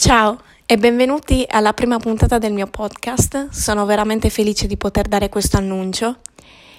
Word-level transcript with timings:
Ciao 0.00 0.40
e 0.64 0.78
benvenuti 0.78 1.44
alla 1.46 1.74
prima 1.74 1.98
puntata 1.98 2.38
del 2.38 2.54
mio 2.54 2.66
podcast. 2.66 3.50
Sono 3.50 3.84
veramente 3.84 4.30
felice 4.30 4.66
di 4.66 4.78
poter 4.78 5.06
dare 5.06 5.28
questo 5.28 5.58
annuncio. 5.58 6.16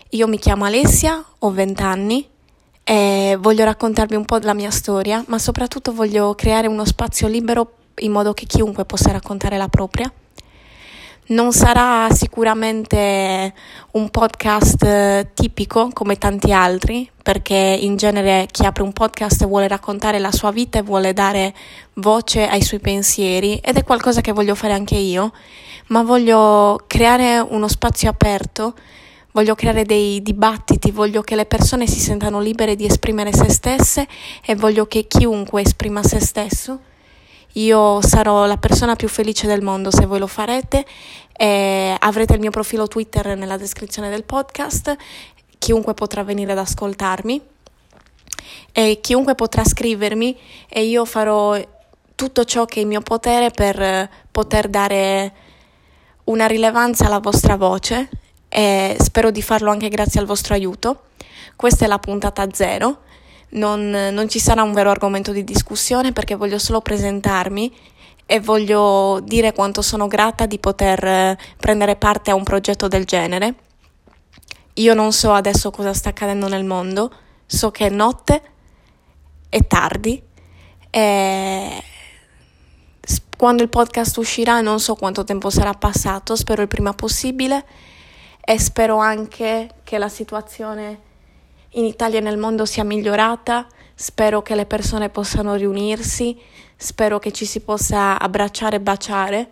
Io 0.09 0.27
mi 0.27 0.39
chiamo 0.39 0.65
Alessia, 0.65 1.23
ho 1.37 1.51
20 1.51 1.83
anni 1.83 2.27
e 2.83 3.37
voglio 3.39 3.63
raccontarvi 3.63 4.15
un 4.15 4.25
po' 4.25 4.39
della 4.39 4.55
mia 4.55 4.71
storia, 4.71 5.23
ma 5.27 5.37
soprattutto 5.37 5.93
voglio 5.93 6.33
creare 6.33 6.65
uno 6.65 6.83
spazio 6.83 7.27
libero 7.27 7.73
in 7.97 8.11
modo 8.11 8.33
che 8.33 8.47
chiunque 8.47 8.85
possa 8.85 9.11
raccontare 9.11 9.55
la 9.55 9.67
propria. 9.67 10.11
Non 11.27 11.53
sarà 11.53 12.09
sicuramente 12.11 13.53
un 13.91 14.09
podcast 14.09 14.83
eh, 14.83 15.29
tipico 15.33 15.89
come 15.93 16.17
tanti 16.17 16.51
altri, 16.51 17.09
perché 17.21 17.55
in 17.55 17.95
genere 17.95 18.47
chi 18.51 18.65
apre 18.65 18.83
un 18.83 18.91
podcast 18.91 19.45
vuole 19.45 19.67
raccontare 19.67 20.17
la 20.19 20.31
sua 20.31 20.51
vita 20.51 20.79
e 20.79 20.81
vuole 20.81 21.13
dare 21.13 21.53
voce 21.93 22.47
ai 22.47 22.63
suoi 22.63 22.79
pensieri 22.79 23.57
ed 23.57 23.77
è 23.77 23.83
qualcosa 23.83 24.19
che 24.19 24.33
voglio 24.33 24.55
fare 24.55 24.73
anche 24.73 24.95
io, 24.95 25.31
ma 25.87 26.01
voglio 26.01 26.83
creare 26.87 27.39
uno 27.39 27.67
spazio 27.67 28.09
aperto, 28.09 28.73
voglio 29.31 29.55
creare 29.55 29.85
dei 29.85 30.21
dibattiti, 30.23 30.91
voglio 30.91 31.21
che 31.21 31.35
le 31.35 31.45
persone 31.45 31.87
si 31.87 31.99
sentano 31.99 32.41
libere 32.41 32.75
di 32.75 32.85
esprimere 32.85 33.31
se 33.31 33.49
stesse 33.49 34.07
e 34.43 34.55
voglio 34.55 34.85
che 34.87 35.05
chiunque 35.07 35.61
esprima 35.61 36.03
se 36.03 36.19
stesso 36.19 36.79
io 37.53 38.01
sarò 38.01 38.45
la 38.45 38.57
persona 38.57 38.95
più 38.95 39.07
felice 39.07 39.47
del 39.47 39.61
mondo 39.61 39.91
se 39.91 40.05
voi 40.05 40.19
lo 40.19 40.27
farete. 40.27 40.85
E 41.33 41.95
avrete 41.99 42.33
il 42.33 42.39
mio 42.39 42.51
profilo 42.51 42.87
Twitter 42.87 43.35
nella 43.35 43.57
descrizione 43.57 44.09
del 44.09 44.23
podcast. 44.23 44.95
Chiunque 45.57 45.93
potrà 45.93 46.23
venire 46.23 46.51
ad 46.51 46.57
ascoltarmi 46.59 47.41
e 48.71 48.99
chiunque 49.01 49.35
potrà 49.35 49.63
scrivermi 49.63 50.37
e 50.69 50.83
io 50.83 51.05
farò 51.05 51.59
tutto 52.15 52.45
ciò 52.45 52.65
che 52.65 52.79
è 52.79 52.83
in 52.83 52.87
mio 52.87 53.01
potere 53.01 53.51
per 53.51 54.09
poter 54.31 54.67
dare 54.67 55.33
una 56.25 56.45
rilevanza 56.45 57.05
alla 57.05 57.19
vostra 57.19 57.57
voce 57.57 58.09
e 58.47 58.95
spero 58.99 59.31
di 59.31 59.41
farlo 59.41 59.71
anche 59.71 59.89
grazie 59.89 60.19
al 60.19 60.25
vostro 60.25 60.53
aiuto. 60.53 61.03
Questa 61.55 61.85
è 61.85 61.87
la 61.87 61.99
puntata 61.99 62.47
zero 62.51 63.01
non, 63.51 63.89
non 63.89 64.29
ci 64.29 64.39
sarà 64.39 64.63
un 64.63 64.73
vero 64.73 64.89
argomento 64.89 65.31
di 65.31 65.43
discussione 65.43 66.11
perché 66.11 66.35
voglio 66.35 66.59
solo 66.59 66.81
presentarmi 66.81 67.73
e 68.25 68.39
voglio 68.39 69.19
dire 69.23 69.51
quanto 69.53 69.81
sono 69.81 70.07
grata 70.07 70.45
di 70.45 70.57
poter 70.57 71.03
eh, 71.03 71.37
prendere 71.57 71.95
parte 71.95 72.31
a 72.31 72.35
un 72.35 72.43
progetto 72.43 72.87
del 72.87 73.05
genere. 73.05 73.55
Io 74.75 74.93
non 74.93 75.11
so 75.11 75.33
adesso 75.33 75.69
cosa 75.69 75.93
sta 75.93 76.09
accadendo 76.09 76.47
nel 76.47 76.63
mondo, 76.63 77.13
so 77.45 77.71
che 77.71 77.87
è 77.87 77.89
notte, 77.89 78.41
è 79.49 79.67
tardi 79.67 80.21
e 80.89 81.83
quando 83.37 83.63
il 83.63 83.69
podcast 83.69 84.17
uscirà 84.17 84.61
non 84.61 84.79
so 84.79 84.95
quanto 84.95 85.23
tempo 85.23 85.49
sarà 85.49 85.73
passato, 85.73 86.35
spero 86.35 86.61
il 86.61 86.67
prima 86.67 86.93
possibile 86.93 87.65
e 88.39 88.59
spero 88.59 88.97
anche 88.97 89.69
che 89.83 89.97
la 89.97 90.09
situazione 90.09 91.09
in 91.71 91.85
Italia 91.85 92.19
e 92.19 92.21
nel 92.21 92.37
mondo 92.37 92.65
sia 92.65 92.83
migliorata, 92.83 93.67
spero 93.93 94.41
che 94.41 94.55
le 94.55 94.65
persone 94.65 95.09
possano 95.09 95.55
riunirsi, 95.55 96.39
spero 96.75 97.19
che 97.19 97.31
ci 97.31 97.45
si 97.45 97.61
possa 97.61 98.19
abbracciare 98.19 98.77
e 98.77 98.81
baciare 98.81 99.49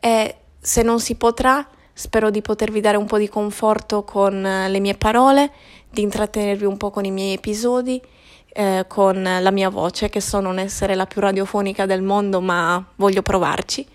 e 0.00 0.36
se 0.58 0.82
non 0.82 1.00
si 1.00 1.14
potrà 1.14 1.66
spero 1.98 2.28
di 2.28 2.42
potervi 2.42 2.80
dare 2.80 2.98
un 2.98 3.06
po' 3.06 3.16
di 3.16 3.28
conforto 3.28 4.04
con 4.04 4.44
eh, 4.44 4.68
le 4.68 4.80
mie 4.80 4.94
parole, 4.96 5.50
di 5.88 6.02
intrattenervi 6.02 6.66
un 6.66 6.76
po' 6.76 6.90
con 6.90 7.06
i 7.06 7.10
miei 7.10 7.32
episodi, 7.32 8.00
eh, 8.48 8.84
con 8.86 9.22
la 9.22 9.50
mia 9.50 9.70
voce 9.70 10.10
che 10.10 10.20
so 10.20 10.40
non 10.40 10.58
essere 10.58 10.94
la 10.94 11.06
più 11.06 11.22
radiofonica 11.22 11.86
del 11.86 12.02
mondo 12.02 12.42
ma 12.42 12.84
voglio 12.96 13.22
provarci. 13.22 13.86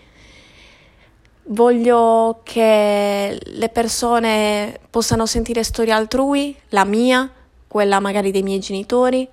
Voglio 1.44 2.40
che 2.44 3.38
le 3.40 3.70
persone 3.70 4.80
possano 4.90 5.28
sentire 5.28 5.64
storie 5.64 5.94
altrui, 5.94 6.56
la 6.70 6.86
mia, 6.86 7.30
quella 7.72 8.02
magari 8.02 8.32
dei 8.32 8.44
miei 8.44 8.60
genitori, 8.60 9.26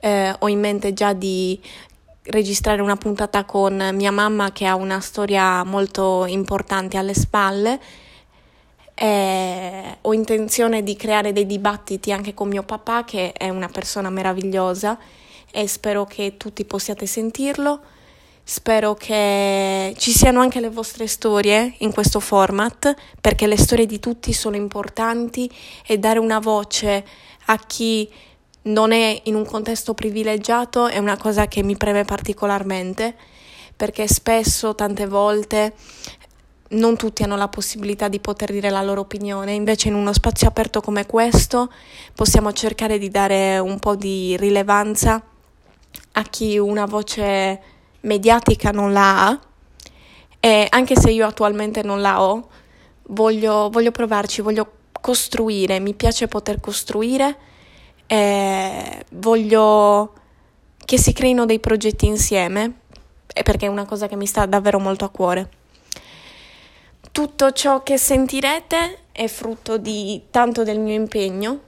eh, 0.00 0.34
ho 0.36 0.48
in 0.48 0.58
mente 0.58 0.92
già 0.92 1.12
di 1.12 1.60
registrare 2.24 2.82
una 2.82 2.96
puntata 2.96 3.44
con 3.44 3.90
mia 3.92 4.10
mamma 4.10 4.50
che 4.50 4.66
ha 4.66 4.74
una 4.74 4.98
storia 4.98 5.62
molto 5.62 6.26
importante 6.26 6.96
alle 6.96 7.14
spalle. 7.14 7.80
Eh, 8.96 9.98
ho 10.00 10.12
intenzione 10.12 10.82
di 10.82 10.96
creare 10.96 11.32
dei 11.32 11.46
dibattiti 11.46 12.10
anche 12.10 12.34
con 12.34 12.48
mio 12.48 12.64
papà 12.64 13.04
che 13.04 13.30
è 13.30 13.48
una 13.48 13.68
persona 13.68 14.10
meravigliosa 14.10 14.98
e 15.52 15.68
spero 15.68 16.04
che 16.04 16.36
tutti 16.36 16.64
possiate 16.64 17.06
sentirlo. 17.06 17.80
Spero 18.42 18.94
che 18.94 19.94
ci 19.96 20.10
siano 20.10 20.40
anche 20.40 20.60
le 20.60 20.68
vostre 20.68 21.06
storie 21.06 21.76
in 21.78 21.92
questo 21.92 22.18
format 22.18 22.92
perché 23.20 23.46
le 23.46 23.56
storie 23.56 23.86
di 23.86 24.00
tutti 24.00 24.32
sono 24.32 24.56
importanti 24.56 25.48
e 25.86 25.96
dare 25.98 26.18
una 26.18 26.40
voce 26.40 27.06
a 27.46 27.58
chi 27.58 28.10
non 28.62 28.92
è 28.92 29.20
in 29.24 29.34
un 29.34 29.44
contesto 29.44 29.94
privilegiato 29.94 30.86
è 30.86 30.98
una 30.98 31.16
cosa 31.16 31.46
che 31.46 31.62
mi 31.62 31.76
preme 31.76 32.04
particolarmente 32.04 33.14
perché 33.76 34.06
spesso, 34.06 34.74
tante 34.74 35.06
volte, 35.06 35.74
non 36.70 36.96
tutti 36.96 37.22
hanno 37.22 37.36
la 37.36 37.48
possibilità 37.48 38.08
di 38.08 38.20
poter 38.20 38.52
dire 38.52 38.70
la 38.70 38.82
loro 38.82 39.00
opinione, 39.00 39.52
invece 39.52 39.88
in 39.88 39.94
uno 39.94 40.12
spazio 40.12 40.48
aperto 40.48 40.80
come 40.80 41.06
questo 41.06 41.70
possiamo 42.14 42.52
cercare 42.52 42.98
di 42.98 43.08
dare 43.08 43.58
un 43.58 43.78
po' 43.78 43.96
di 43.96 44.36
rilevanza 44.36 45.22
a 46.12 46.22
chi 46.22 46.58
una 46.58 46.86
voce 46.86 47.60
mediatica 48.00 48.70
non 48.70 48.92
la 48.92 49.26
ha. 49.26 49.40
E 50.40 50.66
anche 50.68 50.94
se 50.96 51.10
io 51.10 51.26
attualmente 51.26 51.82
non 51.82 52.00
la 52.00 52.22
ho, 52.22 52.48
voglio, 53.08 53.70
voglio 53.70 53.90
provarci, 53.90 54.42
voglio 54.42 54.70
costruire, 55.04 55.80
mi 55.80 55.92
piace 55.92 56.28
poter 56.28 56.60
costruire 56.60 57.36
e 58.06 59.04
voglio 59.10 60.14
che 60.82 60.96
si 60.96 61.12
creino 61.12 61.44
dei 61.44 61.60
progetti 61.60 62.06
insieme 62.06 62.72
perché 63.26 63.66
è 63.66 63.68
una 63.68 63.84
cosa 63.84 64.08
che 64.08 64.16
mi 64.16 64.24
sta 64.24 64.46
davvero 64.46 64.78
molto 64.78 65.04
a 65.04 65.10
cuore. 65.10 65.50
Tutto 67.12 67.52
ciò 67.52 67.82
che 67.82 67.98
sentirete 67.98 69.00
è 69.12 69.26
frutto 69.26 69.76
di 69.76 70.22
tanto 70.30 70.62
del 70.62 70.78
mio 70.78 70.94
impegno. 70.94 71.60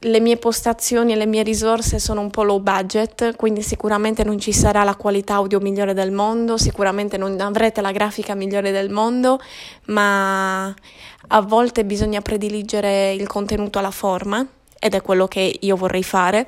Le 0.00 0.20
mie 0.20 0.36
postazioni 0.36 1.12
e 1.12 1.16
le 1.16 1.26
mie 1.26 1.42
risorse 1.42 1.98
sono 1.98 2.20
un 2.20 2.30
po' 2.30 2.44
low 2.44 2.60
budget, 2.60 3.34
quindi 3.34 3.62
sicuramente 3.62 4.22
non 4.22 4.38
ci 4.38 4.52
sarà 4.52 4.84
la 4.84 4.94
qualità 4.94 5.34
audio 5.34 5.58
migliore 5.58 5.92
del 5.92 6.12
mondo, 6.12 6.56
sicuramente 6.56 7.16
non 7.16 7.40
avrete 7.40 7.80
la 7.80 7.90
grafica 7.90 8.36
migliore 8.36 8.70
del 8.70 8.90
mondo, 8.90 9.40
ma 9.86 10.66
a 10.66 11.40
volte 11.40 11.84
bisogna 11.84 12.20
prediligere 12.20 13.12
il 13.12 13.26
contenuto 13.26 13.80
alla 13.80 13.90
forma 13.90 14.46
ed 14.78 14.94
è 14.94 15.02
quello 15.02 15.26
che 15.26 15.58
io 15.58 15.74
vorrei 15.74 16.04
fare. 16.04 16.46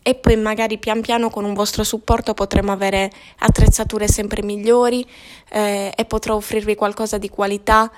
E 0.00 0.14
poi 0.14 0.36
magari 0.36 0.78
pian 0.78 1.00
piano 1.00 1.30
con 1.30 1.44
un 1.44 1.52
vostro 1.52 1.82
supporto 1.82 2.32
potremo 2.32 2.70
avere 2.70 3.10
attrezzature 3.38 4.06
sempre 4.06 4.42
migliori 4.42 5.04
eh, 5.50 5.92
e 5.94 6.04
potrò 6.04 6.36
offrirvi 6.36 6.76
qualcosa 6.76 7.18
di 7.18 7.28
qualità 7.28 7.90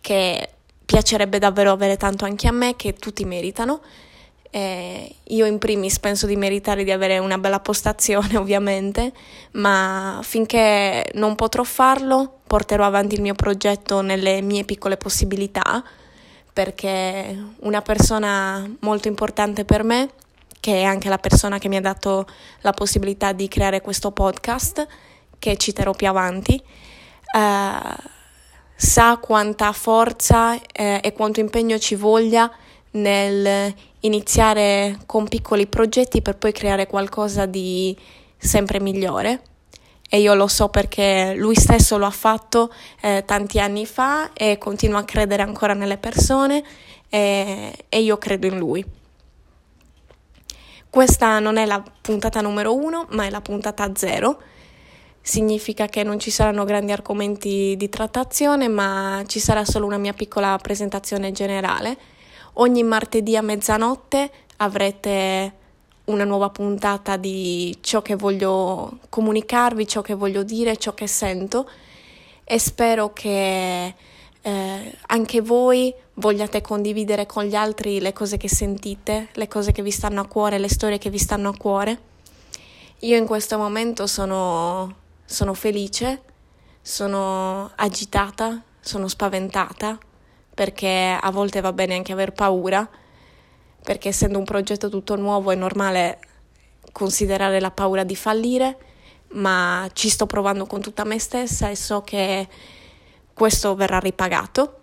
che 0.00 0.48
piacerebbe 0.92 1.38
davvero 1.38 1.72
avere 1.72 1.96
tanto 1.96 2.26
anche 2.26 2.46
a 2.48 2.52
me, 2.52 2.76
che 2.76 2.92
tutti 2.92 3.24
meritano. 3.24 3.80
Eh, 4.50 5.14
io 5.28 5.46
in 5.46 5.56
primis 5.56 5.98
penso 5.98 6.26
di 6.26 6.36
meritare 6.36 6.84
di 6.84 6.90
avere 6.90 7.16
una 7.16 7.38
bella 7.38 7.60
postazione 7.60 8.36
ovviamente, 8.36 9.10
ma 9.52 10.20
finché 10.22 11.10
non 11.14 11.34
potrò 11.34 11.62
farlo 11.62 12.40
porterò 12.46 12.84
avanti 12.84 13.14
il 13.14 13.22
mio 13.22 13.32
progetto 13.32 14.02
nelle 14.02 14.42
mie 14.42 14.64
piccole 14.64 14.98
possibilità, 14.98 15.82
perché 16.52 17.42
una 17.60 17.80
persona 17.80 18.70
molto 18.80 19.08
importante 19.08 19.64
per 19.64 19.84
me, 19.84 20.10
che 20.60 20.82
è 20.82 20.82
anche 20.82 21.08
la 21.08 21.16
persona 21.16 21.56
che 21.56 21.68
mi 21.68 21.76
ha 21.76 21.80
dato 21.80 22.26
la 22.60 22.74
possibilità 22.74 23.32
di 23.32 23.48
creare 23.48 23.80
questo 23.80 24.10
podcast, 24.10 24.86
che 25.38 25.56
citerò 25.56 25.92
più 25.92 26.06
avanti, 26.06 26.62
eh, 27.34 28.20
sa 28.74 29.18
quanta 29.18 29.72
forza 29.72 30.60
eh, 30.72 31.00
e 31.02 31.12
quanto 31.12 31.40
impegno 31.40 31.78
ci 31.78 31.94
voglia 31.94 32.50
nel 32.92 33.74
iniziare 34.00 34.98
con 35.06 35.28
piccoli 35.28 35.66
progetti 35.66 36.22
per 36.22 36.36
poi 36.36 36.52
creare 36.52 36.86
qualcosa 36.86 37.46
di 37.46 37.96
sempre 38.36 38.80
migliore 38.80 39.42
e 40.14 40.20
io 40.20 40.34
lo 40.34 40.46
so 40.46 40.68
perché 40.68 41.32
lui 41.34 41.54
stesso 41.54 41.96
lo 41.96 42.04
ha 42.04 42.10
fatto 42.10 42.70
eh, 43.00 43.22
tanti 43.26 43.58
anni 43.58 43.86
fa 43.86 44.34
e 44.34 44.58
continua 44.58 44.98
a 44.98 45.04
credere 45.04 45.40
ancora 45.40 45.72
nelle 45.72 45.96
persone 45.96 46.62
e, 47.08 47.72
e 47.88 48.00
io 48.02 48.18
credo 48.18 48.46
in 48.46 48.58
lui. 48.58 48.84
Questa 50.90 51.38
non 51.38 51.56
è 51.56 51.64
la 51.64 51.82
puntata 52.02 52.42
numero 52.42 52.74
uno, 52.74 53.06
ma 53.12 53.24
è 53.24 53.30
la 53.30 53.40
puntata 53.40 53.90
zero. 53.94 54.42
Significa 55.24 55.86
che 55.86 56.02
non 56.02 56.18
ci 56.18 56.30
saranno 56.30 56.64
grandi 56.64 56.90
argomenti 56.90 57.76
di 57.76 57.88
trattazione, 57.88 58.66
ma 58.66 59.22
ci 59.26 59.38
sarà 59.38 59.64
solo 59.64 59.86
una 59.86 59.98
mia 59.98 60.12
piccola 60.12 60.58
presentazione 60.60 61.30
generale. 61.30 61.96
Ogni 62.54 62.82
martedì 62.82 63.36
a 63.36 63.40
mezzanotte 63.40 64.30
avrete 64.56 65.60
una 66.04 66.24
nuova 66.24 66.50
puntata 66.50 67.16
di 67.16 67.76
ciò 67.80 68.02
che 68.02 68.16
voglio 68.16 68.98
comunicarvi, 69.08 69.86
ciò 69.86 70.02
che 70.02 70.14
voglio 70.14 70.42
dire, 70.42 70.76
ciò 70.76 70.92
che 70.92 71.06
sento 71.06 71.68
e 72.44 72.58
spero 72.58 73.12
che 73.12 73.94
eh, 74.42 74.96
anche 75.06 75.40
voi 75.40 75.94
vogliate 76.14 76.60
condividere 76.60 77.26
con 77.26 77.44
gli 77.44 77.54
altri 77.54 78.00
le 78.00 78.12
cose 78.12 78.36
che 78.36 78.48
sentite, 78.48 79.28
le 79.32 79.46
cose 79.46 79.70
che 79.70 79.82
vi 79.82 79.92
stanno 79.92 80.20
a 80.20 80.26
cuore, 80.26 80.58
le 80.58 80.68
storie 80.68 80.98
che 80.98 81.10
vi 81.10 81.18
stanno 81.18 81.50
a 81.50 81.56
cuore. 81.56 82.10
Io 83.00 83.16
in 83.16 83.26
questo 83.26 83.56
momento 83.56 84.06
sono, 84.06 84.94
sono 85.32 85.54
felice, 85.54 86.22
sono 86.82 87.70
agitata, 87.74 88.62
sono 88.80 89.08
spaventata 89.08 89.98
perché 90.54 91.18
a 91.18 91.30
volte 91.30 91.60
va 91.60 91.72
bene 91.72 91.94
anche 91.94 92.12
aver 92.12 92.32
paura, 92.32 92.88
perché 93.82 94.08
essendo 94.08 94.38
un 94.38 94.44
progetto 94.44 94.90
tutto 94.90 95.16
nuovo 95.16 95.50
è 95.50 95.54
normale 95.54 96.20
considerare 96.92 97.58
la 97.58 97.70
paura 97.70 98.04
di 98.04 98.14
fallire, 98.14 98.76
ma 99.28 99.88
ci 99.94 100.10
sto 100.10 100.26
provando 100.26 100.66
con 100.66 100.82
tutta 100.82 101.04
me 101.04 101.18
stessa 101.18 101.70
e 101.70 101.76
so 101.76 102.02
che 102.02 102.46
questo 103.32 103.74
verrà 103.74 103.98
ripagato. 103.98 104.80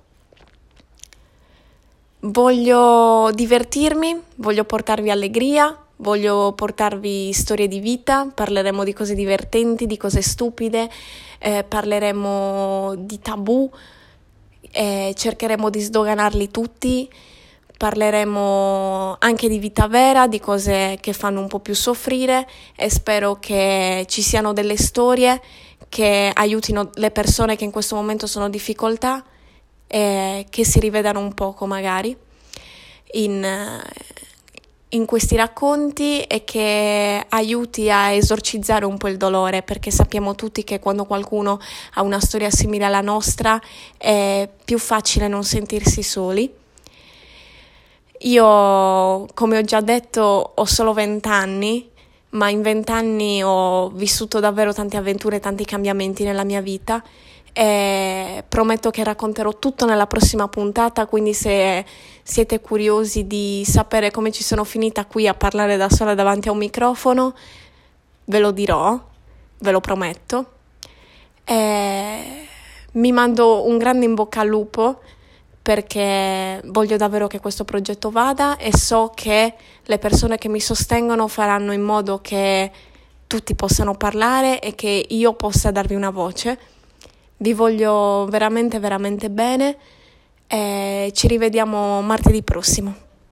Voglio 2.22 3.30
divertirmi, 3.32 4.22
voglio 4.38 4.66
portarvi 4.66 5.12
allegria, 5.12 5.86
voglio 6.00 6.54
portarvi 6.54 7.32
storie 7.34 7.68
di 7.68 7.80
vita, 7.80 8.30
parleremo 8.34 8.84
di 8.84 8.94
cose 8.94 9.16
divertenti, 9.16 9.86
di 9.86 9.98
cose 9.98 10.22
stupide, 10.22 10.90
eh, 11.40 11.64
parleremo 11.64 12.96
di 12.98 13.20
tabù, 13.20 13.70
eh, 14.72 15.14
cercheremo 15.16 15.70
di 15.70 15.80
sdoganarli 15.80 16.52
tutti, 16.52 17.10
parleremo 17.78 19.16
anche 19.20 19.48
di 19.48 19.58
vita 19.58 19.88
vera, 19.88 20.28
di 20.28 20.40
cose 20.40 20.98
che 21.00 21.14
fanno 21.14 21.40
un 21.40 21.48
po' 21.48 21.60
più 21.60 21.74
soffrire 21.74 22.48
e 22.76 22.90
spero 22.90 23.38
che 23.40 24.06
ci 24.08 24.22
siano 24.22 24.54
delle 24.54 24.78
storie 24.78 25.42
che 25.88 26.30
aiutino 26.34 26.90
le 26.94 27.12
persone 27.12 27.56
che 27.56 27.64
in 27.64 27.72
questo 27.72 27.96
momento 27.96 28.28
sono 28.28 28.46
in 28.46 28.52
difficoltà 28.52 29.24
e 29.88 30.46
che 30.50 30.66
si 30.66 30.80
rivedano 30.80 31.20
un 31.20 31.34
poco 31.34 31.66
magari 31.66 32.16
in, 33.14 33.82
in 34.90 35.06
questi 35.06 35.36
racconti 35.36 36.22
e 36.22 36.44
che 36.44 37.24
aiuti 37.30 37.92
a 37.92 38.12
esorcizzare 38.12 38.86
un 38.86 38.98
po' 38.98 39.08
il 39.08 39.18
dolore, 39.18 39.62
perché 39.62 39.92
sappiamo 39.92 40.36
tutti 40.36 40.64
che 40.64 40.80
quando 40.80 41.06
qualcuno 41.06 41.60
ha 41.94 42.02
una 42.02 42.20
storia 42.20 42.50
simile 42.50 42.86
alla 42.86 43.02
nostra 43.02 43.62
è 43.98 44.50
più 44.66 44.80
facile 44.80 45.28
non 45.28 45.44
sentirsi 45.44 46.02
soli. 46.02 46.52
Io, 48.22 49.28
come 49.34 49.58
ho 49.58 49.62
già 49.62 49.82
detto, 49.82 50.52
ho 50.56 50.66
solo 50.66 50.94
20 50.94 51.28
anni 51.30 51.90
ma 52.32 52.50
in 52.50 52.62
vent'anni 52.62 53.42
ho 53.44 53.90
vissuto 53.90 54.40
davvero 54.40 54.72
tante 54.72 54.98
avventure 54.98 55.38
e 55.38 55.40
tanti 55.40 55.66
cambiamenti 55.66 56.24
nella 56.24 56.44
mia 56.44 56.62
vita 56.62 57.04
e 57.60 58.46
prometto 58.48 58.90
che 58.90 59.04
racconterò 59.04 59.60
tutto 59.60 59.86
nella 59.86 60.08
prossima 60.08 60.48
puntata, 60.48 61.06
quindi 61.08 61.34
se 61.34 61.84
siete 62.24 62.62
curiosi 62.62 63.28
di 63.28 63.64
sapere 63.66 64.12
come 64.12 64.32
ci 64.32 64.44
sono 64.44 64.64
finita 64.64 65.06
qui 65.06 65.28
a 65.28 65.34
parlare 65.34 65.76
da 65.76 65.90
sola 65.90 66.16
davanti 66.16 66.48
a 66.48 66.54
un 66.54 66.58
microfono, 66.60 67.36
ve 68.24 68.40
lo 68.40 68.52
dirò, 68.52 68.98
ve 69.58 69.72
lo 69.72 69.82
prometto. 69.82 70.52
E 71.44 72.48
mi 72.94 73.12
mando 73.12 73.68
un 73.68 73.78
grande 73.78 74.06
in 74.06 74.14
bocca 74.14 74.40
al 74.40 74.48
lupo 74.48 75.02
perché 75.62 76.62
voglio 76.64 76.96
davvero 76.96 77.28
che 77.28 77.42
questo 77.42 77.66
progetto 77.66 78.10
vada 78.10 78.56
e 78.56 78.72
so 78.74 79.12
che 79.14 79.54
le 79.84 79.98
persone 79.98 80.38
che 80.38 80.48
mi 80.48 80.62
sostengono 80.62 81.28
faranno 81.28 81.74
in 81.74 81.82
modo 81.82 82.22
che 82.22 82.72
tutti 83.28 83.54
possano 83.54 83.96
parlare 83.96 84.62
e 84.62 84.76
che 84.76 85.08
io 85.10 85.34
possa 85.34 85.72
darvi 85.72 85.96
una 85.96 86.10
voce. 86.10 86.78
Vi 87.42 87.54
voglio 87.54 88.28
veramente, 88.30 88.80
veramente 88.80 89.30
bene 89.30 89.78
e 90.46 91.10
ci 91.14 91.28
rivediamo 91.28 92.02
martedì 92.02 92.44
prossimo. 92.44 93.09